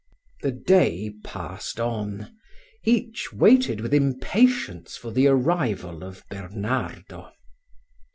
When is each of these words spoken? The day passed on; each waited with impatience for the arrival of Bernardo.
The 0.41 0.49
day 0.53 1.11
passed 1.23 1.79
on; 1.79 2.35
each 2.83 3.31
waited 3.31 3.81
with 3.81 3.93
impatience 3.93 4.97
for 4.97 5.11
the 5.11 5.27
arrival 5.27 6.03
of 6.03 6.23
Bernardo. 6.27 7.29